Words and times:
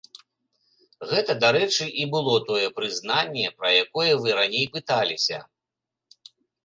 Гэта, 1.09 1.31
дарэчы, 1.43 1.85
і 2.03 2.07
было 2.15 2.33
тое 2.49 2.67
прызнанне, 2.79 3.45
пра 3.59 3.67
якое 3.83 4.11
вы 4.25 4.29
раней 4.39 4.67
пыталіся. 4.79 5.37